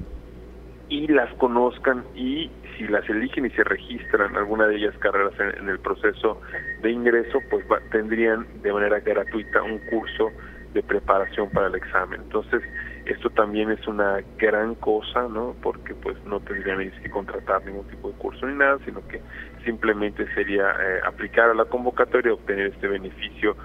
y 0.91 1.07
las 1.07 1.33
conozcan 1.35 2.03
y 2.13 2.51
si 2.77 2.85
las 2.85 3.09
eligen 3.09 3.45
y 3.45 3.49
se 3.51 3.63
registran 3.63 4.35
alguna 4.35 4.67
de 4.67 4.75
ellas 4.75 4.93
carreras 4.99 5.33
en, 5.39 5.69
el 5.69 5.79
proceso 5.79 6.41
de 6.81 6.91
ingreso, 6.91 7.39
pues 7.49 7.65
tendrían 7.91 8.45
de 8.61 8.73
manera 8.73 8.99
gratuita 8.99 9.63
un 9.63 9.79
curso 9.89 10.31
de 10.73 10.83
preparación 10.83 11.49
para 11.49 11.67
el 11.67 11.75
examen. 11.75 12.19
Entonces, 12.21 12.61
esto 13.05 13.29
también 13.29 13.71
es 13.71 13.87
una 13.87 14.19
gran 14.37 14.75
cosa, 14.75 15.29
¿no? 15.29 15.55
Porque 15.61 15.95
pues 15.95 16.17
no 16.25 16.41
tendrían 16.41 16.91
que 17.01 17.09
contratar 17.09 17.65
ningún 17.65 17.87
tipo 17.87 18.09
de 18.09 18.17
curso 18.17 18.45
ni 18.45 18.55
nada, 18.55 18.77
sino 18.83 19.07
que 19.07 19.21
simplemente 19.63 20.27
sería 20.33 20.71
eh, 20.71 20.99
aplicar 21.05 21.51
a 21.51 21.53
la 21.53 21.65
convocatoria 21.65 22.31
y 22.31 22.33
obtener 22.33 22.67
este 22.67 22.89
beneficio 22.89 23.55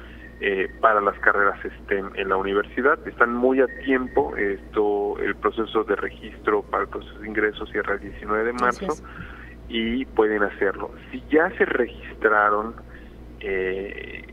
eh, 0.41 0.69
para 0.81 1.01
las 1.01 1.19
carreras 1.21 1.59
STEM 1.61 2.11
en 2.15 2.29
la 2.29 2.37
universidad. 2.37 2.99
Están 3.09 3.35
muy 3.35 3.61
a 3.61 3.67
tiempo. 3.85 4.37
Esto, 4.37 5.19
el 5.19 5.35
proceso 5.37 5.85
de 5.85 5.97
registro 5.97 6.63
para 6.63 6.83
el 6.83 6.89
proceso 6.91 7.19
de 7.21 7.29
ingreso 7.29 7.67
cierra 7.67 7.95
el 7.95 8.01
19 8.01 8.45
de 8.45 8.53
marzo 8.53 9.03
y 9.69 10.05
pueden 10.05 10.43
hacerlo. 10.43 10.91
Si 11.11 11.23
ya 11.31 11.51
se 11.57 11.65
registraron 11.65 12.75
eh, 13.41 14.27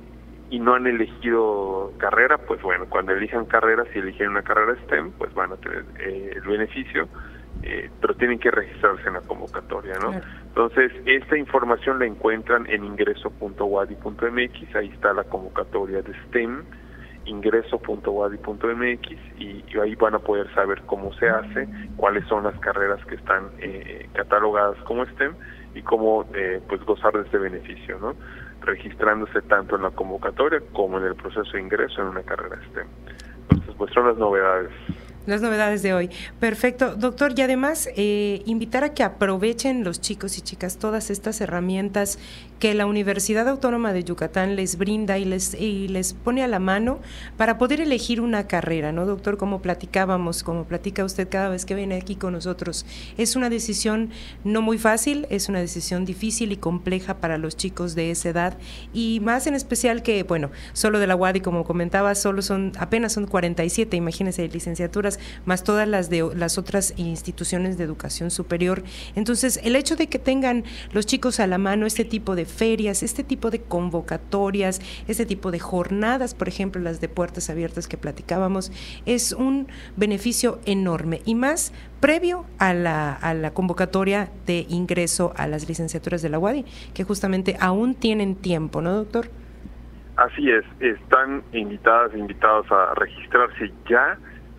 y 0.49 0.59
no 0.59 0.75
han 0.75 0.87
elegido 0.87 1.93
carrera, 1.97 2.37
pues 2.37 2.61
bueno, 2.61 2.85
cuando 2.89 3.13
elijan 3.13 3.45
carrera, 3.45 3.85
si 3.93 3.99
eligen 3.99 4.29
una 4.29 4.43
carrera 4.43 4.75
STEM, 4.83 5.11
pues 5.13 5.33
van 5.33 5.53
a 5.53 5.57
tener 5.57 5.85
eh, 5.99 6.33
el 6.35 6.41
beneficio 6.41 7.07
eh, 7.63 7.89
pero 8.01 8.13
tienen 8.15 8.39
que 8.39 8.51
registrarse 8.51 9.07
en 9.07 9.13
la 9.13 9.21
convocatoria, 9.21 9.97
¿no? 9.99 10.11
Entonces, 10.47 10.91
esta 11.05 11.37
información 11.37 11.99
la 11.99 12.05
encuentran 12.05 12.65
en 12.69 12.83
ingreso.wadi.mx, 12.83 14.75
ahí 14.75 14.89
está 14.89 15.13
la 15.13 15.23
convocatoria 15.23 16.01
de 16.01 16.13
STEM, 16.25 16.63
ingreso.wadi.mx 17.25 19.11
y, 19.39 19.63
y, 19.67 19.79
ahí 19.81 19.95
van 19.95 20.15
a 20.15 20.19
poder 20.19 20.53
saber 20.53 20.81
cómo 20.85 21.13
se 21.13 21.29
hace, 21.29 21.67
cuáles 21.95 22.27
son 22.27 22.43
las 22.43 22.59
carreras 22.59 23.03
que 23.05 23.15
están 23.15 23.49
eh, 23.59 24.09
catalogadas 24.13 24.77
como 24.83 25.05
STEM 25.05 25.33
y 25.73 25.81
cómo 25.81 26.25
eh, 26.33 26.61
pues 26.67 26.83
gozar 26.83 27.13
de 27.13 27.21
este 27.21 27.37
beneficio, 27.37 27.97
¿no? 27.99 28.15
Registrándose 28.61 29.41
tanto 29.43 29.75
en 29.77 29.83
la 29.83 29.91
convocatoria 29.91 30.61
como 30.73 30.97
en 30.99 31.05
el 31.05 31.15
proceso 31.15 31.49
de 31.53 31.61
ingreso 31.61 32.01
en 32.01 32.09
una 32.09 32.23
carrera 32.23 32.59
STEM. 32.69 32.87
Entonces, 33.49 33.75
pues 33.77 33.93
son 33.93 34.07
las 34.07 34.17
novedades. 34.17 34.71
Las 35.25 35.41
novedades 35.41 35.81
de 35.83 35.93
hoy. 35.93 36.09
Perfecto, 36.39 36.95
doctor. 36.95 37.33
Y 37.37 37.41
además, 37.41 37.89
eh, 37.95 38.41
invitar 38.45 38.83
a 38.83 38.93
que 38.93 39.03
aprovechen 39.03 39.83
los 39.83 40.01
chicos 40.01 40.37
y 40.37 40.41
chicas 40.41 40.77
todas 40.77 41.09
estas 41.09 41.39
herramientas 41.39 42.19
que 42.63 42.73
la 42.73 42.85
Universidad 42.85 43.49
Autónoma 43.49 43.91
de 43.91 44.05
Yucatán 44.05 44.55
les 44.55 44.77
brinda 44.77 45.17
y 45.17 45.25
les, 45.25 45.53
y 45.53 45.89
les 45.89 46.13
pone 46.13 46.43
a 46.43 46.47
la 46.47 46.59
mano 46.59 46.99
para 47.35 47.57
poder 47.57 47.81
elegir 47.81 48.21
una 48.21 48.47
carrera, 48.47 48.93
¿no, 48.93 49.05
doctor? 49.05 49.35
Como 49.35 49.61
platicábamos, 49.61 50.43
como 50.43 50.63
platica 50.63 51.03
usted 51.03 51.27
cada 51.27 51.49
vez 51.49 51.65
que 51.65 51.75
viene 51.75 51.95
aquí 51.95 52.15
con 52.15 52.31
nosotros. 52.31 52.85
Es 53.17 53.35
una 53.35 53.49
decisión 53.49 54.11
no 54.45 54.61
muy 54.61 54.77
fácil, 54.77 55.27
es 55.29 55.49
una 55.49 55.59
decisión 55.59 56.05
difícil 56.05 56.53
y 56.53 56.55
compleja 56.55 57.17
para 57.17 57.37
los 57.37 57.57
chicos 57.57 57.95
de 57.95 58.11
esa 58.11 58.29
edad 58.29 58.57
y 58.93 59.19
más 59.19 59.45
en 59.45 59.55
especial 59.55 60.01
que, 60.01 60.23
bueno, 60.23 60.49
solo 60.71 60.99
de 60.99 61.07
la 61.07 61.17
UADI, 61.17 61.41
como 61.41 61.65
comentaba, 61.65 62.15
solo 62.15 62.41
son, 62.41 62.71
apenas 62.79 63.11
son 63.11 63.27
47, 63.27 63.97
imagínense, 63.97 64.47
licenciaturas, 64.47 65.19
más 65.43 65.65
todas 65.65 65.85
las 65.85 66.09
de 66.09 66.31
las 66.33 66.57
otras 66.57 66.93
instituciones 66.95 67.77
de 67.77 67.83
educación 67.83 68.31
superior. 68.31 68.85
Entonces, 69.15 69.59
el 69.65 69.75
hecho 69.75 69.97
de 69.97 70.07
que 70.07 70.17
tengan 70.17 70.63
los 70.93 71.05
chicos 71.05 71.41
a 71.41 71.47
la 71.47 71.57
mano 71.57 71.85
este 71.85 72.05
tipo 72.05 72.37
de 72.37 72.52
ferias, 72.53 73.03
este 73.03 73.23
tipo 73.23 73.49
de 73.49 73.61
convocatorias, 73.61 74.81
este 75.07 75.25
tipo 75.25 75.51
de 75.51 75.59
jornadas, 75.59 76.35
por 76.35 76.47
ejemplo, 76.47 76.81
las 76.81 77.01
de 77.01 77.09
puertas 77.09 77.49
abiertas 77.49 77.87
que 77.87 77.97
platicábamos, 77.97 78.71
es 79.05 79.31
un 79.31 79.67
beneficio 79.95 80.59
enorme 80.65 81.21
y 81.25 81.35
más 81.35 81.73
previo 81.99 82.45
a 82.59 82.73
la, 82.73 83.13
a 83.13 83.33
la 83.33 83.53
convocatoria 83.53 84.29
de 84.45 84.65
ingreso 84.69 85.33
a 85.37 85.47
las 85.47 85.67
licenciaturas 85.67 86.21
de 86.21 86.29
la 86.29 86.39
UADI, 86.39 86.65
que 86.93 87.03
justamente 87.03 87.57
aún 87.59 87.95
tienen 87.95 88.35
tiempo, 88.35 88.81
¿no, 88.81 88.93
doctor? 88.93 89.27
Así 90.15 90.49
es, 90.49 90.63
están 90.79 91.43
invitadas 91.53 92.13
e 92.13 92.19
invitados 92.19 92.71
a 92.71 92.93
registrarse 92.95 93.71
ya. 93.89 94.17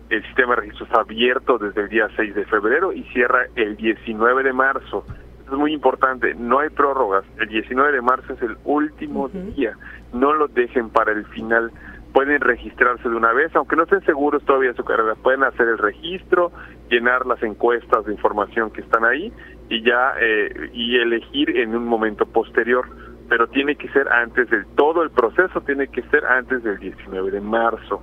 El 0.09 0.21
sistema 0.23 0.55
de 0.55 0.61
registro 0.61 0.85
está 0.85 1.01
abierto 1.01 1.57
desde 1.57 1.81
el 1.81 1.89
día 1.89 2.09
6 2.15 2.35
de 2.35 2.45
febrero 2.45 2.91
y 2.91 3.03
cierra 3.13 3.47
el 3.55 3.77
19 3.77 4.43
de 4.43 4.53
marzo 4.53 5.05
es 5.45 5.51
muy 5.51 5.73
importante, 5.73 6.33
no 6.35 6.59
hay 6.59 6.69
prórrogas. 6.69 7.23
El 7.39 7.49
19 7.49 7.91
de 7.91 8.01
marzo 8.01 8.33
es 8.33 8.41
el 8.41 8.57
último 8.63 9.29
día. 9.29 9.77
No 10.13 10.33
lo 10.33 10.47
dejen 10.47 10.89
para 10.89 11.11
el 11.11 11.25
final. 11.27 11.71
Pueden 12.13 12.41
registrarse 12.41 13.09
de 13.09 13.15
una 13.15 13.33
vez, 13.33 13.55
aunque 13.55 13.75
no 13.75 13.83
estén 13.83 14.01
seguros 14.05 14.43
todavía 14.45 14.69
de 14.71 14.75
su 14.75 14.83
carrera. 14.83 15.15
Pueden 15.15 15.43
hacer 15.43 15.67
el 15.67 15.77
registro, 15.77 16.51
llenar 16.89 17.25
las 17.25 17.43
encuestas 17.43 18.05
de 18.05 18.13
información 18.13 18.71
que 18.71 18.81
están 18.81 19.05
ahí 19.05 19.31
y 19.69 19.83
ya 19.83 20.13
eh, 20.19 20.69
y 20.73 20.97
elegir 20.97 21.57
en 21.57 21.75
un 21.75 21.85
momento 21.85 22.25
posterior. 22.25 22.85
Pero 23.29 23.47
tiene 23.47 23.75
que 23.75 23.89
ser 23.89 24.07
antes 24.07 24.49
del 24.49 24.65
todo 24.75 25.03
el 25.03 25.11
proceso, 25.11 25.61
tiene 25.61 25.87
que 25.87 26.01
ser 26.03 26.25
antes 26.25 26.63
del 26.63 26.79
19 26.79 27.31
de 27.31 27.41
marzo 27.41 28.01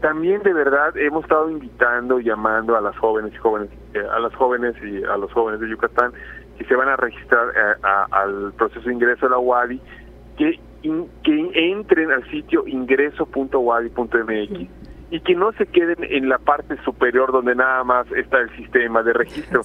también 0.00 0.42
de 0.42 0.52
verdad 0.52 0.96
hemos 0.96 1.24
estado 1.24 1.50
invitando 1.50 2.20
y 2.20 2.24
llamando 2.24 2.76
a 2.76 2.80
las 2.80 2.96
jóvenes 2.98 3.32
y 3.34 3.36
jóvenes 3.36 3.70
eh, 3.94 4.02
a 4.10 4.18
las 4.18 4.34
jóvenes 4.34 4.74
y 4.82 5.04
a 5.04 5.16
los 5.16 5.32
jóvenes 5.32 5.60
de 5.60 5.68
Yucatán 5.68 6.12
que 6.58 6.64
se 6.64 6.74
van 6.74 6.88
a 6.88 6.96
registrar 6.96 7.48
eh, 7.48 7.74
al 8.10 8.52
proceso 8.54 8.86
de 8.86 8.94
ingreso 8.94 9.26
a 9.26 9.30
la 9.30 9.38
UADI, 9.38 9.80
que, 10.36 10.58
que 10.82 11.50
entren 11.54 12.10
al 12.10 12.28
sitio 12.30 12.66
ingreso.wadi.mx 12.66 14.68
y 15.12 15.20
que 15.20 15.34
no 15.34 15.52
se 15.52 15.66
queden 15.66 15.98
en 16.00 16.28
la 16.28 16.38
parte 16.38 16.76
superior 16.84 17.32
donde 17.32 17.54
nada 17.54 17.82
más 17.84 18.10
está 18.12 18.38
el 18.38 18.54
sistema 18.56 19.02
de 19.02 19.12
registro, 19.12 19.62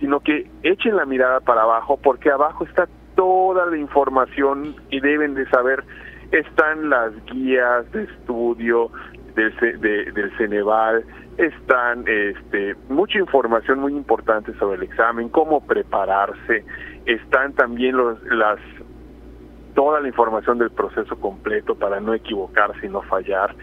sino 0.00 0.20
que 0.20 0.50
echen 0.62 0.96
la 0.96 1.04
mirada 1.04 1.40
para 1.40 1.62
abajo 1.62 1.98
porque 2.02 2.30
abajo 2.30 2.64
está 2.64 2.88
toda 3.14 3.66
la 3.66 3.76
información 3.76 4.74
y 4.90 5.00
deben 5.00 5.34
de 5.34 5.48
saber 5.50 5.84
están 6.32 6.90
las 6.90 7.12
guías 7.26 7.90
de 7.92 8.04
estudio 8.04 8.90
del, 9.38 9.80
del 10.14 10.36
Ceneval, 10.36 11.04
están 11.38 12.04
este, 12.06 12.74
mucha 12.88 13.18
información 13.18 13.78
muy 13.78 13.92
importante 13.92 14.52
sobre 14.58 14.78
el 14.78 14.82
examen, 14.82 15.28
cómo 15.28 15.64
prepararse, 15.64 16.64
están 17.06 17.52
también 17.54 17.96
los, 17.96 18.22
las 18.24 18.58
toda 19.74 20.00
la 20.00 20.08
información 20.08 20.58
del 20.58 20.70
proceso 20.70 21.14
completo 21.20 21.76
para 21.76 22.00
no 22.00 22.12
equivocarse 22.12 22.86
y 22.86 22.88
no 22.88 23.02
fallar. 23.02 23.54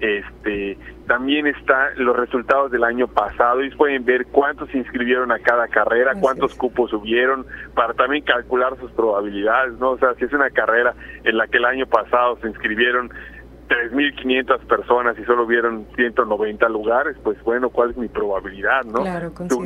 Este, 0.00 0.78
también 1.06 1.46
está 1.46 1.90
los 1.96 2.16
resultados 2.16 2.72
del 2.72 2.82
año 2.84 3.06
pasado 3.06 3.62
y 3.62 3.70
pueden 3.70 4.04
ver 4.04 4.26
cuántos 4.26 4.70
se 4.70 4.78
inscribieron 4.78 5.30
a 5.30 5.38
cada 5.38 5.68
carrera, 5.68 6.14
cuántos 6.18 6.54
cupos 6.54 6.90
subieron, 6.90 7.46
para 7.74 7.92
también 7.92 8.24
calcular 8.24 8.76
sus 8.80 8.90
probabilidades, 8.92 9.74
¿no? 9.74 9.90
O 9.90 9.98
sea, 9.98 10.14
si 10.14 10.24
es 10.24 10.32
una 10.32 10.50
carrera 10.50 10.94
en 11.22 11.36
la 11.36 11.46
que 11.46 11.58
el 11.58 11.66
año 11.66 11.86
pasado 11.86 12.38
se 12.40 12.48
inscribieron 12.48 13.10
3.500 13.70 14.66
personas 14.66 15.16
y 15.16 15.24
solo 15.24 15.46
vieron 15.46 15.86
190 15.94 16.68
lugares, 16.68 17.16
pues 17.22 17.40
bueno, 17.44 17.70
¿cuál 17.70 17.90
es 17.90 17.96
mi 17.96 18.08
probabilidad, 18.08 18.82
no? 18.84 19.04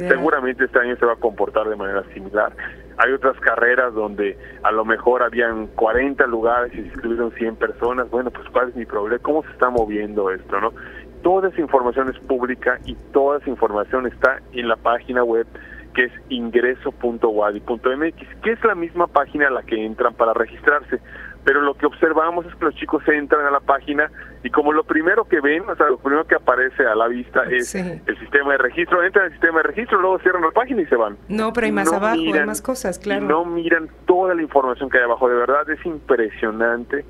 Seguramente 0.09 0.65
este 0.67 0.79
año 0.79 0.95
se 0.97 1.07
va 1.07 1.15
a 1.15 1.17
comportar 1.17 1.67
de 1.71 1.77
manera 1.77 2.05
similar. 2.13 2.53
Hay 2.99 3.13
otras 3.13 3.41
carreras 3.41 3.95
donde 3.95 4.37
a 4.63 4.71
lo 4.73 4.85
mejor 4.85 5.23
habían 5.23 5.69
40 5.69 6.27
lugares 6.27 6.71
y 6.75 6.77
se 6.77 6.83
inscribieron 6.89 7.33
100 7.33 7.57
personas, 7.57 8.11
bueno, 8.11 8.31
pues 8.31 8.47
¿cuál 8.51 8.69
es 8.69 8.77
mi 8.77 8.85
probabilidad? 8.85 9.23
¿Cómo 9.23 9.43
se 9.43 9.51
está 9.53 9.71
moviendo 9.71 10.31
esto, 10.31 10.61
no? 10.61 10.75
Toda 11.23 11.49
esa 11.49 11.63
información 11.63 12.11
es 12.11 12.19
pública 12.19 12.79
y 12.85 12.97
toda 13.15 13.39
esa 13.39 13.49
información 13.49 14.07
está 14.07 14.41
en 14.53 14.69
la 14.69 14.77
página 14.77 15.25
web 15.25 15.47
que 15.95 16.05
es 16.05 16.13
ingreso.wadi.mx, 16.29 18.17
que 18.43 18.53
es 18.53 18.65
la 18.65 18.75
misma 18.75 19.07
página 19.07 19.47
a 19.49 19.51
la 19.51 19.63
que 19.63 19.83
entran 19.83 20.13
para 20.13 20.35
registrarse 20.35 21.01
pero 21.45 21.61
lo 21.61 21.75
que 21.75 21.87
observamos 21.87 22.47
es 22.47 22.55
que 22.55 22.65
los 22.65 22.75
chicos 22.75 23.07
entran 23.07 23.47
a 23.47 23.51
la 23.51 23.61
página 23.61 24.11
y 24.43 24.51
como 24.51 24.73
lo 24.73 24.85
primero 24.85 25.25
que 25.25 25.41
ven, 25.41 25.69
o 25.69 25.77
sea, 25.77 25.91
lo 25.91 25.99
primero 25.99 26.27
que 26.27 26.35
aparece 26.35 26.87
a 26.87 26.95
la 26.95 27.07
vista 27.09 27.43
es 27.45 27.75
el 27.75 28.19
sistema 28.19 28.53
de 28.53 28.59
registro, 28.59 29.05
entran 29.05 29.27
al 29.27 29.33
sistema 29.33 29.59
de 29.59 29.65
registro, 29.65 30.01
luego 30.01 30.19
cierran 30.21 30.43
la 30.43 30.51
página 30.51 30.83
y 30.83 30.87
se 30.87 30.97
van. 30.97 31.19
No, 31.29 31.53
pero 31.53 31.67
hay 31.67 31.73
más 31.73 31.93
abajo, 31.93 32.17
hay 32.17 32.47
más 32.47 32.63
cosas, 32.63 32.99
claro. 32.99 33.25
Y 33.25 33.29
no 33.29 33.45
miran 33.45 33.89
toda 34.07 34.35
la 34.35 34.43
información 34.43 34.89
que 34.89 34.99
hay 34.99 35.05
abajo, 35.05 35.29
de 35.29 35.37
verdad 35.37 35.69
es 35.71 35.85
impresionante 35.85 37.05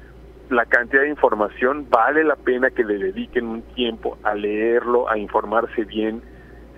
la 0.50 0.66
cantidad 0.66 1.02
de 1.02 1.08
información, 1.08 1.86
vale 1.88 2.24
la 2.24 2.36
pena 2.36 2.70
que 2.70 2.84
le 2.84 2.98
dediquen 2.98 3.46
un 3.46 3.62
tiempo 3.74 4.18
a 4.22 4.34
leerlo, 4.34 5.08
a 5.08 5.16
informarse 5.16 5.84
bien. 5.84 6.20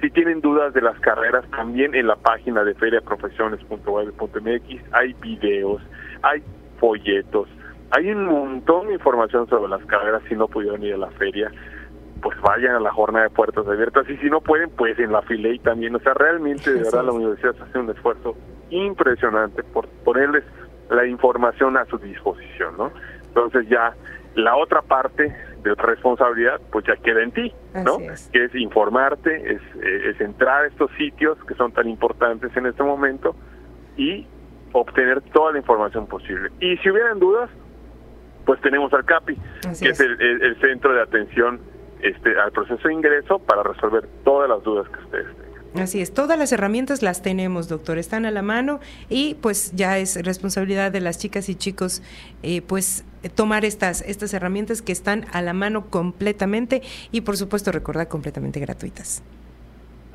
Si 0.00 0.08
tienen 0.10 0.40
dudas 0.40 0.72
de 0.74 0.82
las 0.82 1.00
carreras, 1.00 1.44
también 1.50 1.92
en 1.94 2.06
la 2.06 2.16
página 2.16 2.62
de 2.64 2.74
feriaprofesiones.web.mx 2.74 4.92
hay 4.92 5.14
videos, 5.14 5.80
hay 6.22 6.42
folletos. 6.78 7.48
Hay 7.90 8.10
un 8.10 8.26
montón 8.26 8.88
de 8.88 8.94
información 8.94 9.48
sobre 9.48 9.68
las 9.68 9.84
carreras 9.86 10.22
si 10.28 10.34
no 10.34 10.48
pudieron 10.48 10.82
ir 10.82 10.94
a 10.94 10.98
la 10.98 11.10
feria 11.12 11.50
pues 12.22 12.40
vayan 12.40 12.76
a 12.76 12.80
la 12.80 12.92
jornada 12.92 13.24
de 13.24 13.30
puertas 13.30 13.66
abiertas 13.66 14.08
y 14.08 14.16
si 14.16 14.30
no 14.30 14.40
pueden, 14.40 14.70
pues 14.70 14.98
en 14.98 15.12
la 15.12 15.22
y 15.28 15.58
también. 15.58 15.94
O 15.94 15.98
sea, 16.00 16.14
realmente 16.14 16.72
de 16.72 16.82
verdad 16.82 17.04
la 17.04 17.12
universidad 17.12 17.54
hace 17.60 17.78
un 17.78 17.90
esfuerzo 17.90 18.36
impresionante 18.70 19.62
por 19.62 19.86
ponerles 20.04 20.44
la 20.90 21.06
información 21.06 21.76
a 21.76 21.84
su 21.86 21.98
disposición, 21.98 22.76
¿no? 22.78 22.90
Entonces 23.28 23.68
ya 23.68 23.94
la 24.34 24.56
otra 24.56 24.82
parte 24.82 25.34
de 25.62 25.74
responsabilidad, 25.74 26.60
pues 26.70 26.84
ya 26.86 26.96
queda 26.96 27.22
en 27.22 27.32
ti, 27.32 27.54
¿no? 27.84 27.98
Que 28.32 28.44
es 28.44 28.54
informarte, 28.54 29.52
es, 29.52 29.62
eh, 29.82 30.10
es 30.10 30.20
entrar 30.20 30.64
a 30.64 30.66
estos 30.66 30.90
sitios 30.96 31.38
que 31.44 31.54
son 31.54 31.72
tan 31.72 31.88
importantes 31.88 32.56
en 32.56 32.66
este 32.66 32.82
momento 32.82 33.34
y 33.96 34.26
obtener 34.80 35.20
toda 35.32 35.52
la 35.52 35.58
información 35.58 36.06
posible. 36.06 36.50
Y 36.60 36.76
si 36.78 36.90
hubieran 36.90 37.18
dudas, 37.18 37.50
pues 38.44 38.60
tenemos 38.60 38.92
al 38.92 39.04
CAPI, 39.04 39.36
que 39.80 39.88
es, 39.88 40.00
el, 40.00 40.56
centro 40.60 40.92
de 40.92 41.02
atención 41.02 41.60
este, 42.00 42.38
al 42.38 42.52
proceso 42.52 42.86
de 42.86 42.94
ingreso 42.94 43.38
para 43.40 43.62
resolver 43.62 44.06
todas 44.24 44.48
las 44.48 44.62
dudas 44.62 44.88
que 44.88 45.02
ustedes 45.04 45.26
tengan. 45.26 45.82
Así 45.82 46.00
es, 46.00 46.14
todas 46.14 46.38
las 46.38 46.52
herramientas 46.52 47.02
las 47.02 47.20
tenemos, 47.20 47.68
doctor, 47.68 47.98
están 47.98 48.24
a 48.24 48.30
la 48.30 48.40
mano 48.40 48.80
y 49.10 49.34
pues 49.34 49.72
ya 49.72 49.98
es 49.98 50.22
responsabilidad 50.24 50.90
de 50.90 51.00
las 51.00 51.18
chicas 51.18 51.48
y 51.50 51.54
chicos 51.54 52.02
eh, 52.42 52.62
pues 52.62 53.04
tomar 53.34 53.64
estas, 53.64 54.00
estas 54.02 54.32
herramientas 54.32 54.80
que 54.80 54.92
están 54.92 55.26
a 55.32 55.42
la 55.42 55.52
mano 55.52 55.90
completamente 55.90 56.82
y 57.12 57.22
por 57.22 57.36
supuesto 57.36 57.72
recordar 57.72 58.08
completamente 58.08 58.58
gratuitas. 58.60 59.22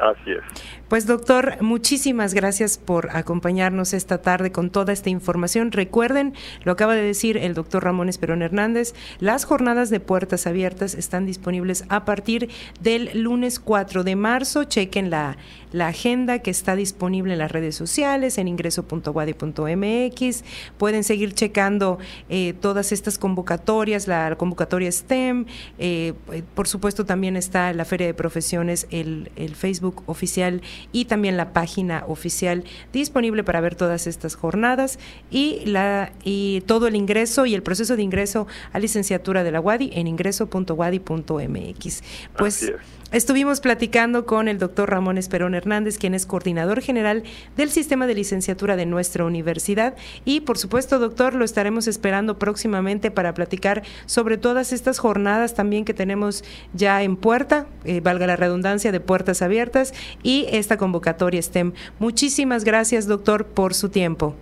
Así 0.02 0.32
es. 0.32 0.42
Pues 0.88 1.06
doctor, 1.06 1.62
muchísimas 1.62 2.34
gracias 2.34 2.80
por 2.80 3.16
acompañarnos 3.16 3.94
esta 3.94 4.22
tarde 4.22 4.52
con 4.52 4.72
toda 4.72 4.92
esta 4.92 5.10
información. 5.10 5.72
Recuerden, 5.72 6.34
lo 6.64 6.72
acaba 6.72 6.96
de 6.96 7.04
decir 7.04 7.38
el 7.38 7.54
doctor 7.54 7.84
Ramón 7.84 8.10
Esperón 8.10 8.42
Hernández, 8.42 8.96
las 9.20 9.46
jornadas 9.46 9.92
de 9.92 10.00
puertas 10.00 10.48
abiertas 10.48 10.96
están 10.96 11.28
disponibles 11.28 11.86
a 11.90 12.04
partir 12.04 12.50
del 12.82 13.22
lunes 13.22 13.60
4 13.60 14.04
de 14.04 14.16
marzo. 14.16 14.64
Chequen 14.64 15.12
la, 15.12 15.38
agenda 15.80 16.40
que 16.40 16.52
está 16.52 16.76
disponible 16.76 17.34
en 17.34 17.40
las 17.40 17.52
redes 17.52 17.76
sociales, 17.76 18.38
en 18.38 18.50
ingreso.wadi.mx. 18.50 20.44
Pueden 20.78 21.04
seguir 21.06 21.34
checando 21.34 22.00
eh, 22.28 22.54
todas 22.60 22.92
estas 22.92 23.18
convocatorias, 23.18 24.08
la, 24.08 24.36
convocatoria 24.36 24.92
STEM. 24.92 25.46
Eh, 25.78 26.14
por 26.56 26.68
supuesto, 26.68 27.06
también 27.06 27.38
está 27.38 27.72
la 27.72 27.86
Feria 27.86 28.08
de 28.08 28.14
Profesiones, 28.14 28.88
el 28.90 29.30
Facebook 29.56 29.91
oficial 30.06 30.62
y 30.92 31.06
también 31.06 31.38
la 31.38 31.54
página 31.54 32.04
oficial 32.08 32.64
disponible 32.94 33.44
para 33.44 33.62
ver 33.62 33.76
todas 33.76 34.08
estas 34.08 34.36
jornadas 34.36 35.00
y, 35.30 35.66
la, 35.66 36.12
y 36.24 36.62
todo 36.62 36.88
el 36.88 36.96
ingreso 36.96 37.46
y 37.46 37.54
el 37.56 37.64
proceso 37.64 37.96
de 37.96 38.04
ingreso 38.04 38.48
a 38.74 38.80
licenciatura 38.80 39.44
de 39.44 39.52
la 39.52 39.62
UADI 39.62 39.92
en 39.94 40.08
ingreso.wadi.mx. 40.08 42.04
Pues 42.38 42.72
Estuvimos 43.12 43.60
platicando 43.60 44.26
con 44.26 44.48
el 44.48 44.58
doctor 44.58 44.90
Ramón 44.90 45.18
Esperón 45.18 45.54
Hernández, 45.54 45.98
quien 45.98 46.14
es 46.14 46.26
coordinador 46.26 46.80
general 46.80 47.24
del 47.58 47.70
sistema 47.70 48.08
de 48.08 48.16
licenciatura 48.16 48.78
de 48.78 48.86
nuestra 48.86 49.26
universidad. 49.26 49.98
Y 50.24 50.40
por 50.40 50.58
supuesto, 50.58 50.98
doctor, 50.98 51.34
lo 51.34 51.44
estaremos 51.44 51.88
esperando 51.88 52.40
próximamente 52.40 53.12
para 53.12 53.34
platicar 53.34 53.84
sobre 54.06 54.38
todas 54.38 54.72
estas 54.72 54.98
jornadas 54.98 55.56
también 55.56 55.84
que 55.84 55.94
tenemos 55.94 56.46
ya 56.74 57.04
en 57.04 57.18
puerta, 57.18 57.68
eh, 57.84 58.00
valga 58.00 58.28
la 58.28 58.38
redundancia, 58.38 58.94
de 58.94 59.02
puertas 59.02 59.42
abiertas 59.42 59.81
y 60.24 60.48
esta 60.52 60.78
convocatoria 60.78 61.42
STEM. 61.42 61.74
Muchísimas 62.00 62.64
gracias, 62.64 63.08
doctor, 63.08 63.46
por 63.46 63.74
su 63.74 63.90
tiempo. 63.90 64.36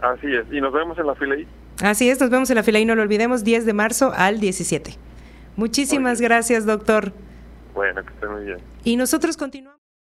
Así 0.00 0.26
es, 0.26 0.44
y 0.52 0.60
nos 0.60 0.72
vemos 0.72 0.98
en 0.98 1.06
la 1.06 1.14
fila. 1.14 1.36
Así 1.82 2.08
es, 2.08 2.20
nos 2.20 2.30
vemos 2.30 2.48
en 2.50 2.56
la 2.56 2.62
fila 2.62 2.78
y 2.78 2.84
no 2.84 2.94
lo 2.94 3.02
olvidemos, 3.02 3.44
10 3.44 3.66
de 3.66 3.72
marzo 3.72 4.12
al 4.14 4.40
17. 4.40 4.96
Muchísimas 5.56 6.20
gracias, 6.20 6.66
doctor. 6.66 7.12
Bueno, 7.74 8.02
que 8.02 8.12
esté 8.12 8.26
muy 8.26 8.44
bien. 8.44 8.58
Y 8.84 8.96
nosotros 8.96 9.36
continuamos. 9.36 9.75